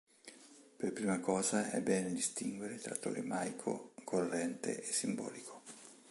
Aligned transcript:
Per 0.77 0.91
prima 0.93 1.19
cosa 1.19 1.69
è 1.69 1.79
bene 1.79 2.11
distinguere 2.11 2.77
tra 2.79 2.95
tolemaico 2.95 3.93
corrente 4.03 4.81
e 4.83 4.91
simbolico. 4.91 5.61